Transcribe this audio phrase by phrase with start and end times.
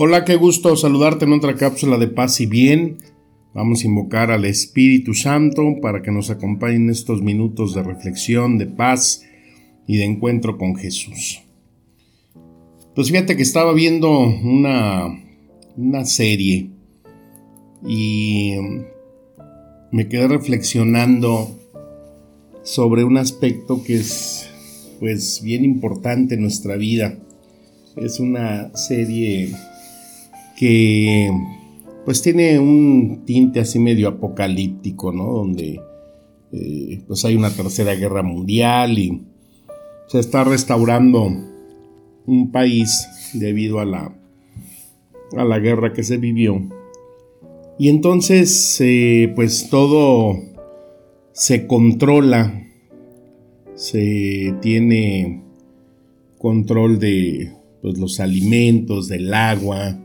[0.00, 2.98] Hola, qué gusto saludarte en otra cápsula de paz y bien.
[3.52, 8.58] Vamos a invocar al Espíritu Santo para que nos acompañe en estos minutos de reflexión,
[8.58, 9.24] de paz
[9.88, 11.42] y de encuentro con Jesús.
[12.94, 15.20] Pues fíjate que estaba viendo una,
[15.76, 16.70] una serie
[17.84, 18.52] y
[19.90, 21.58] me quedé reflexionando
[22.62, 24.48] sobre un aspecto que es
[25.00, 27.18] pues bien importante en nuestra vida.
[27.96, 29.56] Es una serie
[30.58, 31.30] que
[32.04, 35.26] pues tiene un tinte así medio apocalíptico, ¿no?
[35.26, 35.80] Donde
[36.50, 39.22] eh, pues hay una tercera guerra mundial y
[40.08, 41.28] se está restaurando
[42.26, 44.18] un país debido a la,
[45.36, 46.60] a la guerra que se vivió.
[47.78, 50.40] Y entonces eh, pues todo
[51.30, 52.66] se controla,
[53.76, 55.40] se tiene
[56.36, 59.96] control de pues, los alimentos, del agua,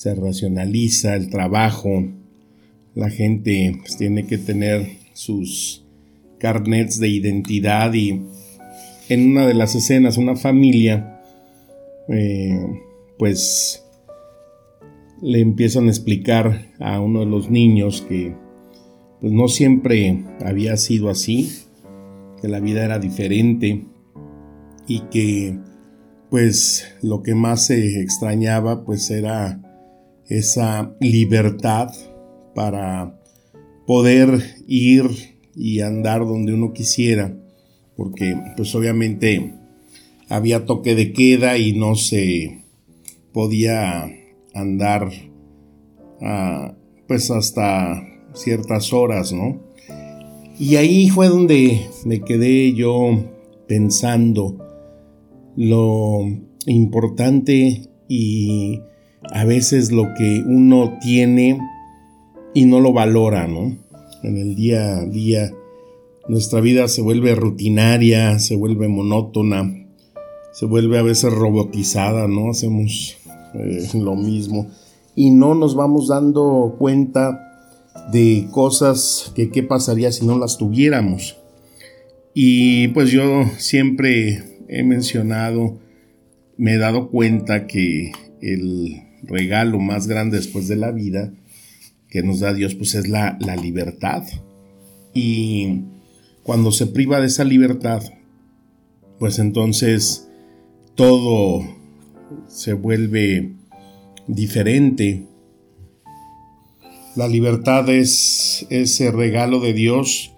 [0.00, 1.90] se racionaliza el trabajo,
[2.94, 5.84] la gente pues, tiene que tener sus
[6.38, 8.18] carnets de identidad y
[9.10, 11.20] en una de las escenas una familia
[12.08, 12.58] eh,
[13.18, 13.84] pues
[15.20, 18.34] le empiezan a explicar a uno de los niños que
[19.20, 21.50] pues no siempre había sido así,
[22.40, 23.84] que la vida era diferente
[24.86, 25.58] y que
[26.30, 29.60] pues lo que más se extrañaba pues era
[30.30, 31.90] esa libertad
[32.54, 33.20] para
[33.86, 35.04] poder ir
[35.54, 37.36] y andar donde uno quisiera,
[37.96, 39.54] porque pues obviamente
[40.28, 42.62] había toque de queda y no se
[43.32, 44.08] podía
[44.54, 45.10] andar
[46.22, 46.74] ah,
[47.08, 48.02] pues hasta
[48.32, 49.60] ciertas horas, ¿no?
[50.58, 53.24] Y ahí fue donde me quedé yo
[53.66, 54.58] pensando
[55.56, 56.20] lo
[56.66, 58.80] importante y
[59.22, 61.58] a veces lo que uno tiene
[62.54, 63.76] y no lo valora, ¿no?
[64.22, 65.52] En el día a día
[66.28, 69.88] nuestra vida se vuelve rutinaria, se vuelve monótona,
[70.52, 72.50] se vuelve a veces robotizada, ¿no?
[72.50, 73.16] Hacemos
[73.54, 74.68] eh, lo mismo
[75.14, 77.46] y no nos vamos dando cuenta
[78.12, 81.36] de cosas que qué pasaría si no las tuviéramos.
[82.32, 85.78] Y pues yo siempre he mencionado,
[86.56, 91.32] me he dado cuenta que el regalo más grande después de la vida
[92.08, 94.24] que nos da Dios, pues es la, la libertad.
[95.14, 95.82] Y
[96.42, 98.02] cuando se priva de esa libertad,
[99.18, 100.28] pues entonces
[100.94, 101.64] todo
[102.48, 103.52] se vuelve
[104.26, 105.26] diferente.
[107.16, 110.32] La libertad es ese regalo de Dios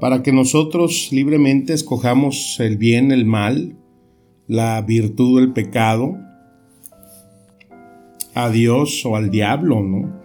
[0.00, 3.76] para que nosotros libremente escojamos el bien, el mal,
[4.46, 6.16] la virtud, el pecado,
[8.38, 10.16] a Dios o al diablo, ¿no?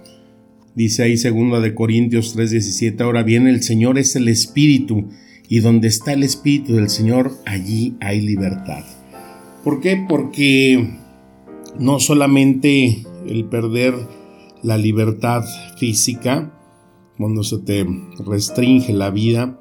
[0.75, 5.09] Dice ahí segunda de Corintios 3:17, ahora bien el Señor es el Espíritu
[5.49, 8.83] y donde está el Espíritu del Señor, allí hay libertad.
[9.63, 10.05] ¿Por qué?
[10.07, 10.95] Porque
[11.79, 13.95] no solamente el perder
[14.61, 15.43] la libertad
[15.79, 16.53] física,
[17.17, 17.83] cuando se te
[18.25, 19.59] restringe la vida,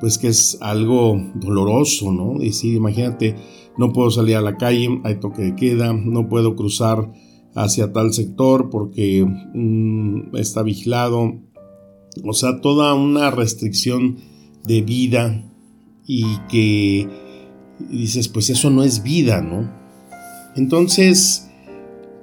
[0.00, 2.40] pues que es algo doloroso, ¿no?
[2.40, 3.36] Decir, imagínate,
[3.78, 7.12] no puedo salir a la calle, hay toque de queda, no puedo cruzar
[7.54, 11.40] hacia tal sector porque mm, está vigilado.
[12.24, 14.18] O sea, toda una restricción
[14.64, 15.44] de vida
[16.06, 17.08] y que
[17.90, 19.70] dices, pues eso no es vida, ¿no?
[20.56, 21.50] Entonces,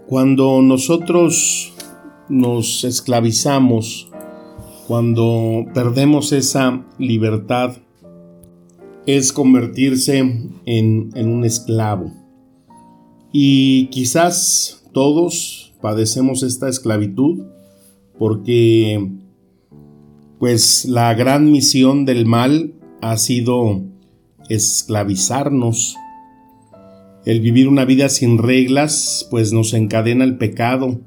[0.07, 1.73] cuando nosotros
[2.29, 4.09] nos esclavizamos,
[4.87, 7.77] cuando perdemos esa libertad,
[9.05, 12.13] es convertirse en, en un esclavo.
[13.33, 17.45] Y quizás todos padecemos esta esclavitud
[18.17, 19.09] porque
[20.39, 23.83] pues la gran misión del mal ha sido
[24.49, 25.95] esclavizarnos.
[27.25, 30.99] El vivir una vida sin reglas pues nos encadena el pecado.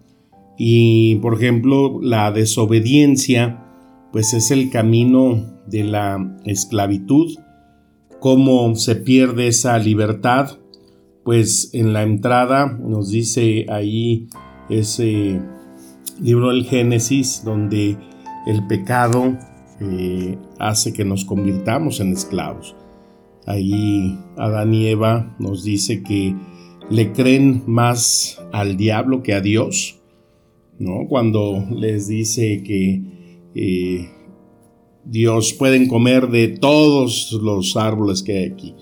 [0.56, 3.60] Y por ejemplo la desobediencia
[4.12, 7.37] pues es el camino de la esclavitud,
[8.20, 10.58] cómo se pierde esa libertad
[11.25, 14.29] pues en la entrada nos dice ahí
[14.69, 15.41] ese
[16.21, 17.97] libro del Génesis donde
[18.47, 19.37] el pecado
[19.81, 22.76] eh, hace que nos convirtamos en esclavos.
[23.47, 26.35] Ahí Adán y Eva nos dice que
[26.91, 30.00] le creen más al diablo que a Dios,
[30.79, 31.06] ¿no?
[31.09, 33.03] Cuando les dice que
[33.55, 34.11] eh,
[35.05, 38.75] Dios pueden comer de todos los árboles que hay aquí.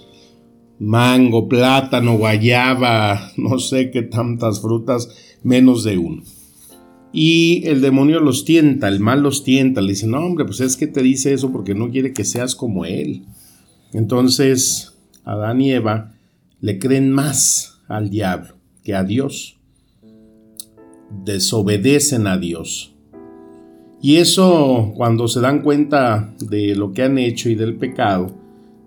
[0.84, 6.24] Mango, plátano, guayaba, no sé qué tantas frutas, menos de uno.
[7.12, 10.76] Y el demonio los tienta, el mal los tienta, le dice, no hombre, pues es
[10.76, 13.22] que te dice eso porque no quiere que seas como él.
[13.92, 16.14] Entonces, Adán y Eva
[16.60, 19.58] le creen más al diablo que a Dios.
[21.24, 22.92] Desobedecen a Dios.
[24.00, 28.41] Y eso, cuando se dan cuenta de lo que han hecho y del pecado,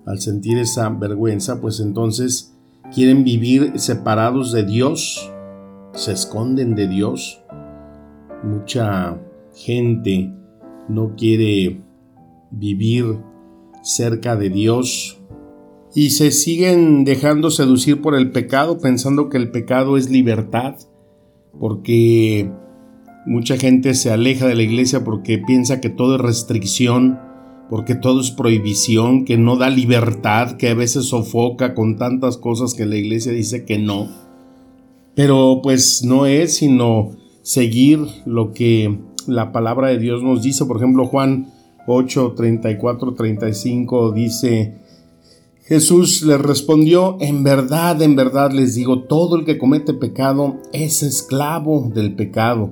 [0.06, 2.54] al sentir esa vergüenza, pues entonces
[2.94, 5.32] quieren vivir separados de Dios,
[5.94, 7.42] se esconden de Dios.
[8.44, 9.20] Mucha
[9.56, 10.32] gente
[10.88, 11.82] no quiere
[12.52, 13.18] vivir
[13.82, 15.20] cerca de Dios
[15.94, 20.76] y se siguen dejando seducir por el pecado pensando que el pecado es libertad,
[21.58, 22.52] porque
[23.26, 27.20] mucha gente se aleja de la iglesia porque piensa que todo es restricción,
[27.70, 32.74] porque todo es prohibición, que no da libertad, que a veces sofoca con tantas cosas
[32.74, 34.10] que la iglesia dice que no.
[35.16, 40.66] Pero pues no es sino seguir lo que la palabra de Dios nos dice.
[40.66, 41.52] Por ejemplo, Juan
[41.88, 44.76] 8, 34, 35 dice,
[45.64, 51.02] Jesús les respondió, en verdad, en verdad les digo, todo el que comete pecado es
[51.02, 52.72] esclavo del pecado.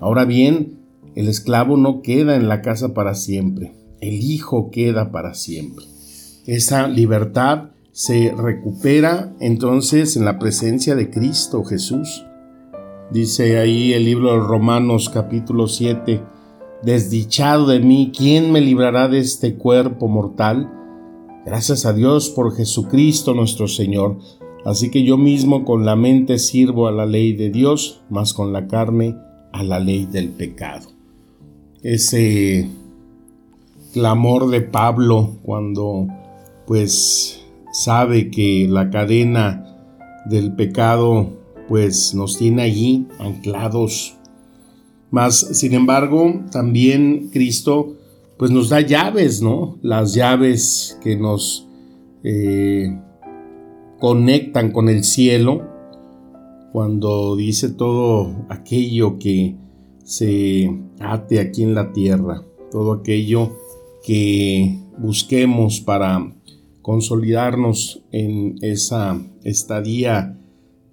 [0.00, 0.78] Ahora bien,
[1.14, 3.72] el esclavo no queda en la casa para siempre,
[4.02, 5.86] el Hijo queda para siempre.
[6.44, 12.24] Esa libertad se recupera entonces en la presencia de Cristo Jesús.
[13.12, 16.20] Dice ahí el libro de Romanos capítulo 7,
[16.82, 20.68] Desdichado de mí, ¿quién me librará de este cuerpo mortal?
[21.46, 24.18] Gracias a Dios por Jesucristo nuestro Señor.
[24.64, 28.52] Así que yo mismo con la mente sirvo a la ley de Dios, más con
[28.52, 29.16] la carne
[29.52, 30.88] a la ley del pecado.
[31.82, 32.68] Ese
[33.92, 36.08] clamor de Pablo cuando
[36.66, 37.42] pues
[37.72, 39.76] sabe que la cadena
[40.26, 41.30] del pecado
[41.68, 44.16] pues nos tiene allí anclados
[45.12, 47.96] mas, sin embargo, también Cristo
[48.38, 49.76] pues nos da llaves, ¿no?
[49.82, 51.68] Las llaves que nos
[52.24, 52.98] eh,
[54.00, 55.68] conectan con el cielo,
[56.72, 59.54] cuando dice todo aquello que
[60.02, 63.52] se ate aquí en la tierra, todo aquello
[64.04, 66.34] que busquemos para
[66.82, 70.38] consolidarnos en esa estadía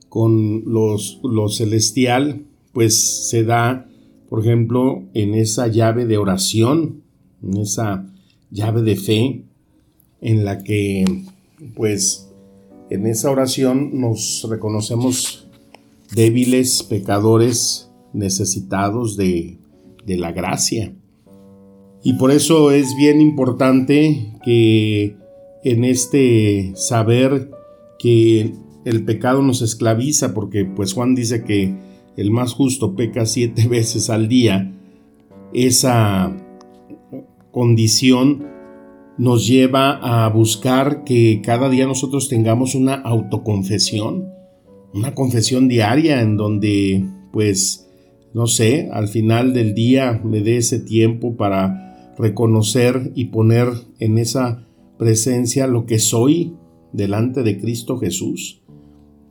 [0.08, 3.90] con los, lo celestial, pues se da
[4.30, 7.02] por ejemplo, en esa llave de oración,
[7.42, 8.06] en esa
[8.52, 9.44] llave de fe,
[10.22, 11.24] en la que,
[11.76, 12.30] pues,
[12.92, 15.48] en esa oración nos reconocemos
[16.14, 19.58] débiles, pecadores, necesitados de,
[20.06, 20.94] de la gracia.
[22.04, 25.16] Y por eso es bien importante que
[25.64, 27.52] en este saber
[27.98, 28.54] que
[28.86, 31.76] el pecado nos esclaviza, porque pues Juan dice que
[32.16, 34.74] el más justo peca siete veces al día,
[35.54, 36.36] esa
[37.52, 38.48] condición
[39.18, 44.30] nos lleva a buscar que cada día nosotros tengamos una autoconfesión,
[44.94, 47.90] una confesión diaria en donde, pues,
[48.34, 51.89] no sé, al final del día me dé ese tiempo para
[52.20, 56.54] reconocer y poner en esa presencia lo que soy
[56.92, 58.62] delante de Cristo Jesús.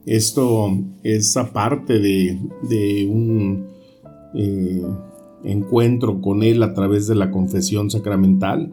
[0.07, 3.66] Esto es aparte de, de un
[4.35, 4.83] eh,
[5.45, 8.73] encuentro con Él a través de la confesión sacramental,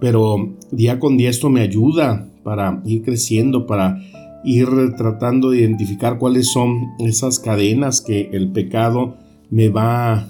[0.00, 4.02] pero día con día esto me ayuda para ir creciendo, para
[4.44, 4.66] ir
[4.96, 9.16] tratando de identificar cuáles son esas cadenas que el pecado
[9.50, 10.28] me va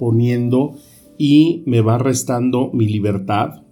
[0.00, 0.74] poniendo
[1.18, 3.62] y me va restando mi libertad.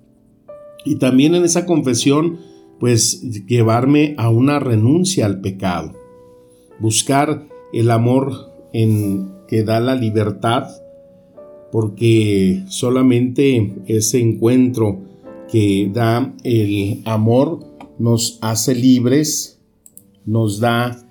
[0.84, 2.38] Y también en esa confesión,
[2.80, 6.02] pues llevarme a una renuncia al pecado
[6.82, 10.68] buscar el amor en que da la libertad,
[11.70, 15.00] porque solamente ese encuentro
[15.50, 17.61] que da el amor
[17.99, 19.61] nos hace libres,
[20.26, 21.06] nos da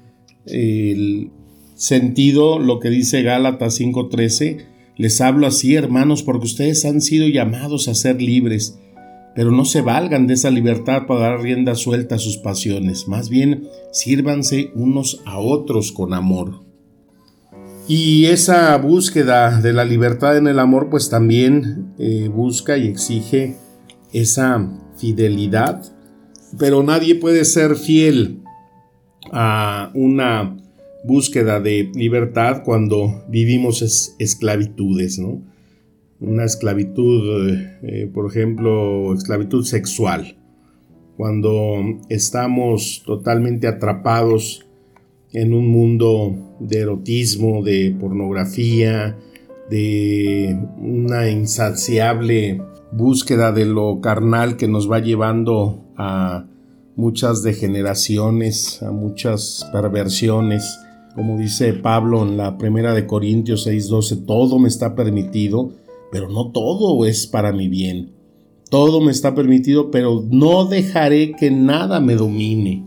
[0.46, 1.32] el
[1.76, 4.66] sentido, lo que dice Gálatas 5:13,
[5.02, 8.78] les hablo así hermanos porque ustedes han sido llamados a ser libres
[9.36, 13.30] pero no se valgan de esa libertad para dar rienda suelta a sus pasiones, más
[13.30, 16.64] bien sírvanse unos a otros con amor.
[17.88, 23.58] Y esa búsqueda de la libertad en el amor pues también eh, busca y exige
[24.14, 25.82] esa fidelidad,
[26.60, 28.42] pero nadie puede ser fiel
[29.32, 30.58] a una
[31.04, 35.42] búsqueda de libertad cuando vivimos esclavitudes, ¿no?
[36.20, 40.38] Una esclavitud, eh, por ejemplo, esclavitud sexual,
[41.18, 44.68] cuando estamos totalmente atrapados
[45.34, 49.18] en un mundo de erotismo, de pornografía,
[49.70, 56.46] de una insaciable búsqueda de lo carnal que nos va llevando a
[56.96, 60.78] muchas degeneraciones, a muchas perversiones.
[61.16, 65.74] Como dice Pablo en la primera de Corintios 6:12, todo me está permitido,
[66.12, 68.14] pero no todo es para mi bien.
[68.70, 72.86] Todo me está permitido, pero no dejaré que nada me domine.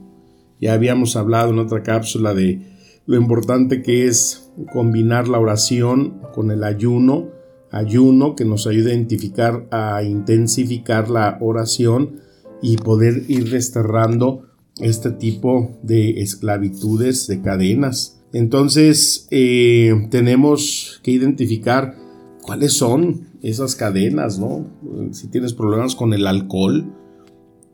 [0.59, 2.63] Ya habíamos hablado en otra cápsula de
[3.05, 7.29] lo importante que es combinar la oración con el ayuno,
[7.71, 12.21] ayuno que nos ayuda a identificar, a intensificar la oración
[12.63, 14.44] y poder ir desterrando
[14.81, 18.21] este tipo de esclavitudes, de cadenas.
[18.33, 21.97] Entonces eh, tenemos que identificar
[22.43, 24.67] cuáles son esas cadenas, ¿no?
[25.13, 26.93] Si tienes problemas con el alcohol,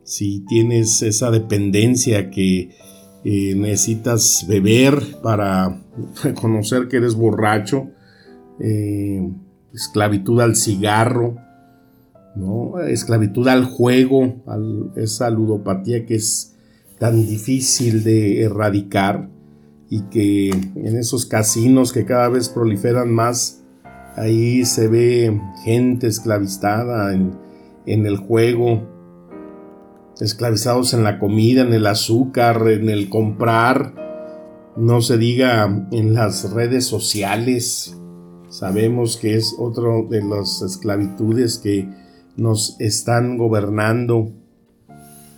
[0.03, 2.75] si tienes esa dependencia que
[3.23, 5.81] eh, necesitas beber para
[6.23, 7.89] reconocer que eres borracho,
[8.59, 9.27] eh,
[9.73, 11.37] esclavitud al cigarro,
[12.87, 14.57] esclavitud al juego, a
[14.99, 16.50] esa ludopatía que es
[17.01, 19.27] tan difícil de erradicar
[19.89, 23.63] y que en esos casinos que cada vez proliferan más,
[24.15, 27.39] ahí se ve gente esclavizada en,
[27.87, 28.87] en el juego,
[30.19, 33.95] esclavizados en la comida, en el azúcar, en el comprar,
[34.77, 37.97] no se diga en las redes sociales.
[38.49, 41.89] Sabemos que es otro de las esclavitudes que
[42.37, 44.33] nos están gobernando.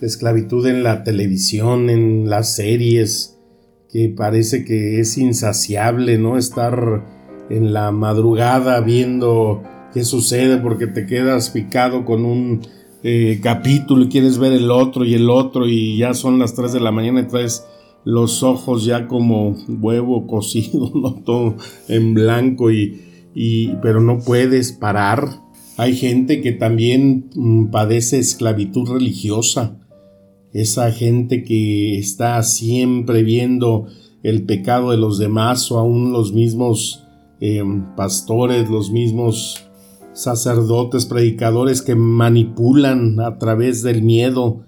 [0.05, 3.39] Esclavitud en la televisión, en las series,
[3.91, 6.37] que parece que es insaciable, ¿no?
[6.37, 7.05] Estar
[7.49, 12.61] en la madrugada viendo qué sucede porque te quedas picado con un
[13.03, 16.73] eh, capítulo y quieres ver el otro y el otro y ya son las 3
[16.73, 17.65] de la mañana y traes
[18.05, 21.13] los ojos ya como huevo cocido, ¿no?
[21.23, 21.57] Todo
[21.87, 23.01] en blanco y,
[23.35, 25.41] y pero no puedes parar.
[25.77, 29.79] Hay gente que también mm, padece esclavitud religiosa.
[30.53, 33.87] Esa gente que está siempre viendo
[34.21, 37.03] el pecado de los demás o aún los mismos
[37.39, 39.67] em, pastores, los mismos
[40.13, 44.63] sacerdotes, predicadores que manipulan a través del miedo,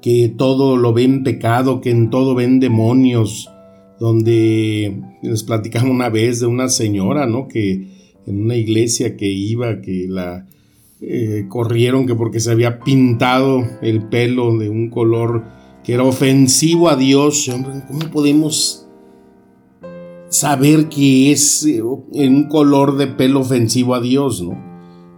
[0.00, 3.50] que todo lo ven pecado, que en todo ven demonios,
[3.98, 7.48] donde les platicamos una vez de una señora, ¿no?
[7.48, 7.88] Que
[8.26, 10.46] en una iglesia que iba, que la
[11.02, 15.44] eh, corrieron que porque se había pintado el pelo de un color
[15.82, 17.50] que era ofensivo a Dios.
[17.88, 18.86] ¿Cómo podemos
[20.28, 24.68] saber que es eh, un color de pelo ofensivo a Dios, no?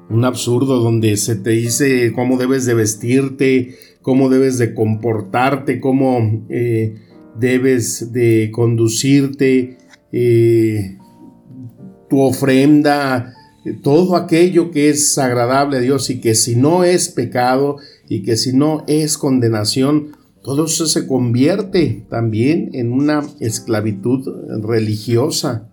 [0.08, 6.44] un absurdo donde se te dice cómo debes de vestirte, cómo debes de comportarte, cómo
[6.48, 6.94] eh,
[7.40, 9.78] debes de conducirte,
[12.08, 13.34] tu ofrenda,
[13.82, 17.76] todo aquello que es agradable a Dios y que si no es pecado
[18.08, 24.28] y que si no es condenación, todo eso se convierte también en una esclavitud
[24.62, 25.68] religiosa.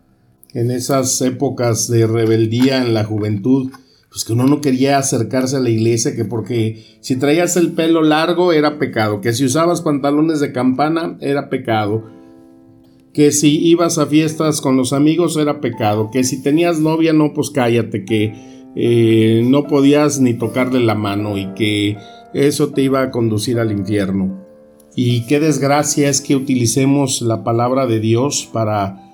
[0.53, 3.71] En esas épocas de rebeldía en la juventud,
[4.09, 8.01] pues que uno no quería acercarse a la iglesia, que porque si traías el pelo
[8.01, 12.18] largo era pecado, que si usabas pantalones de campana era pecado,
[13.19, 17.33] que si ibas a fiestas con los amigos era pecado, que si tenías novia no,
[17.33, 18.33] pues cállate, que
[18.77, 21.97] eh, no podías ni tocarle la mano y que
[22.33, 24.45] eso te iba a conducir al infierno.
[24.95, 29.11] Y qué desgracia es que utilicemos la palabra de Dios para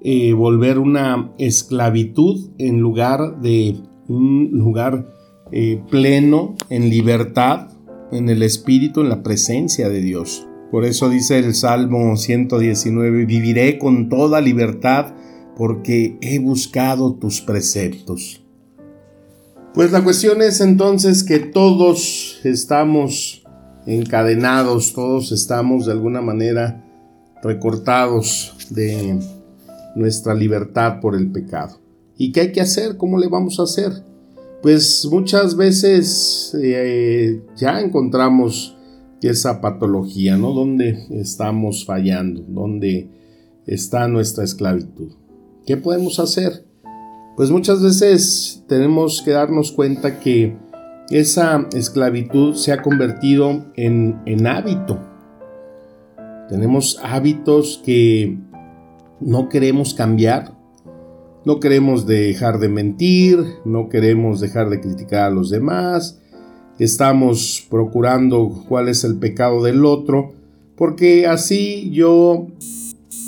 [0.00, 3.76] eh, volver una esclavitud en lugar de
[4.08, 5.12] un lugar
[5.52, 7.68] eh, pleno en libertad,
[8.12, 10.46] en el Espíritu, en la presencia de Dios.
[10.72, 15.14] Por eso dice el Salmo 119, viviré con toda libertad
[15.56, 18.42] porque he buscado tus preceptos.
[19.74, 23.44] Pues la cuestión es entonces que todos estamos
[23.86, 26.84] encadenados, todos estamos de alguna manera
[27.42, 29.20] recortados de
[29.94, 31.78] nuestra libertad por el pecado.
[32.16, 32.96] ¿Y qué hay que hacer?
[32.96, 33.92] ¿Cómo le vamos a hacer?
[34.62, 38.76] pues muchas veces eh, ya encontramos
[39.28, 40.52] esa patología, ¿no?
[40.52, 43.08] Donde estamos fallando, donde
[43.66, 45.12] está nuestra esclavitud.
[45.66, 46.64] ¿Qué podemos hacer?
[47.36, 50.56] Pues muchas veces tenemos que darnos cuenta que
[51.10, 54.98] esa esclavitud se ha convertido en, en hábito.
[56.48, 58.38] Tenemos hábitos que
[59.20, 60.52] no queremos cambiar,
[61.44, 66.21] no queremos dejar de mentir, no queremos dejar de criticar a los demás,
[66.84, 70.32] estamos procurando cuál es el pecado del otro,
[70.76, 72.48] porque así yo,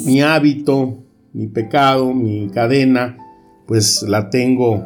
[0.04, 0.98] mi hábito,
[1.32, 3.18] mi pecado, mi cadena,
[3.66, 4.84] pues la tengo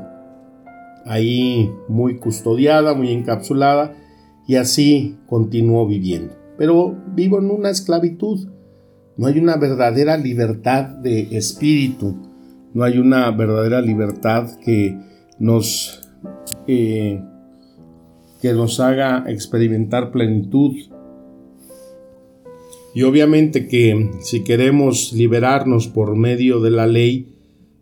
[1.07, 3.95] ahí muy custodiada, muy encapsulada,
[4.47, 6.35] y así continúo viviendo.
[6.57, 8.49] Pero vivo en una esclavitud.
[9.17, 12.17] No hay una verdadera libertad de espíritu.
[12.73, 14.99] No hay una verdadera libertad que
[15.39, 16.09] nos,
[16.67, 17.23] eh,
[18.41, 20.77] que nos haga experimentar plenitud.
[22.95, 27.35] Y obviamente que si queremos liberarnos por medio de la ley,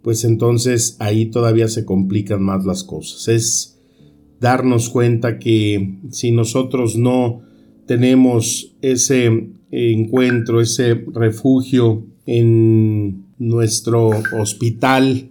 [0.03, 3.29] pues entonces ahí todavía se complican más las cosas.
[3.29, 3.79] Es
[4.41, 7.43] darnos cuenta que si nosotros no
[7.87, 15.31] tenemos ese encuentro, ese refugio en nuestro hospital,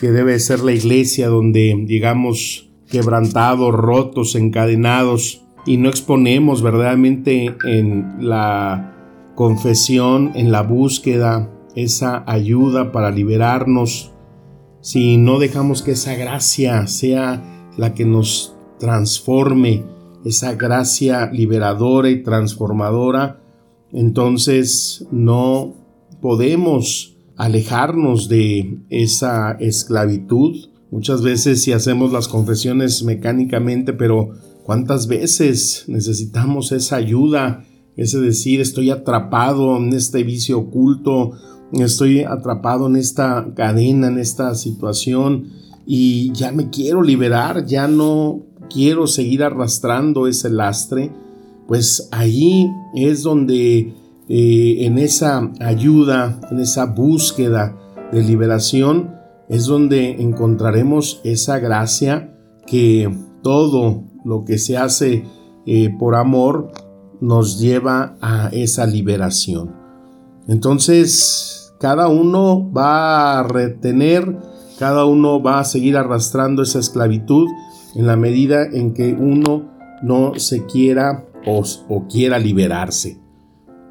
[0.00, 8.16] que debe ser la iglesia donde llegamos quebrantados, rotos, encadenados y no exponemos verdaderamente en
[8.20, 8.94] la
[9.34, 14.12] confesión, en la búsqueda, esa ayuda para liberarnos,
[14.80, 19.84] si no dejamos que esa gracia sea la que nos transforme,
[20.24, 23.40] esa gracia liberadora y transformadora,
[23.92, 25.74] entonces no
[26.20, 30.68] podemos alejarnos de esa esclavitud.
[30.94, 34.30] Muchas veces si hacemos las confesiones mecánicamente, pero
[34.62, 37.64] ¿cuántas veces necesitamos esa ayuda?
[37.96, 41.32] Ese decir, estoy atrapado en este vicio oculto,
[41.72, 45.48] estoy atrapado en esta cadena, en esta situación
[45.84, 51.10] y ya me quiero liberar, ya no quiero seguir arrastrando ese lastre,
[51.66, 53.92] pues ahí es donde
[54.28, 57.76] eh, en esa ayuda, en esa búsqueda
[58.12, 59.23] de liberación,
[59.54, 62.36] es donde encontraremos esa gracia
[62.66, 63.08] que
[63.40, 65.26] todo lo que se hace
[65.64, 66.72] eh, por amor
[67.20, 69.76] nos lleva a esa liberación.
[70.48, 74.36] Entonces, cada uno va a retener,
[74.76, 77.46] cada uno va a seguir arrastrando esa esclavitud
[77.94, 79.70] en la medida en que uno
[80.02, 83.20] no se quiera o, quiera liberarse.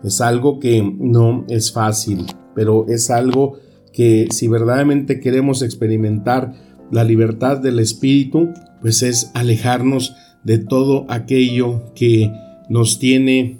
[0.03, 3.62] Es algo que no es fácil, pero es algo
[3.93, 6.53] que si verdaderamente queremos experimentar
[6.91, 8.49] la libertad del espíritu,
[8.81, 12.31] pues es alejarnos de todo aquello que
[12.69, 13.59] nos tiene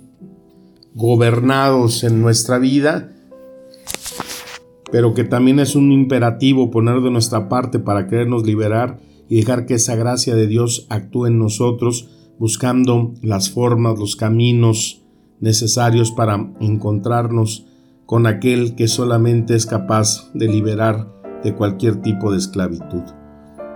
[0.94, 3.12] gobernados en nuestra vida,
[4.92, 9.66] pero que también es un imperativo poner de nuestra parte para querernos liberar y dejar
[9.66, 15.02] que esa gracia de Dios actúe en nosotros, buscando las formas, los caminos
[15.40, 17.66] necesarios para encontrarnos
[18.06, 21.08] con aquel que solamente es capaz de liberar
[21.44, 23.04] de cualquier tipo de esclavitud.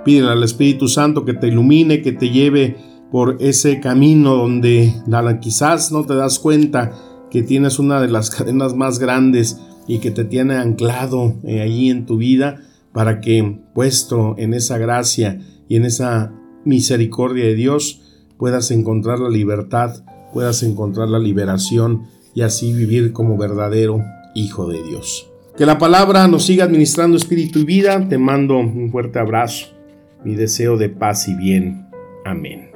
[0.05, 2.77] Pídele al Espíritu Santo que te ilumine, que te lleve
[3.11, 4.93] por ese camino donde
[5.41, 6.91] quizás no te das cuenta
[7.29, 11.89] que tienes una de las cadenas más grandes y que te tiene anclado eh, allí
[11.89, 12.61] en tu vida,
[12.91, 16.33] para que, puesto en esa gracia y en esa
[16.65, 18.01] misericordia de Dios,
[18.37, 24.03] puedas encontrar la libertad, puedas encontrar la liberación y así vivir como verdadero
[24.37, 25.31] Hijo de Dios.
[25.57, 28.07] Que la palabra nos siga administrando espíritu y vida.
[28.07, 29.75] Te mando un fuerte abrazo,
[30.23, 31.87] mi deseo de paz y bien.
[32.23, 32.69] Amén.